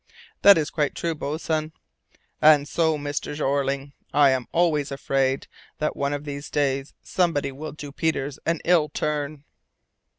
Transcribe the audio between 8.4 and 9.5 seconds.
an ill turn."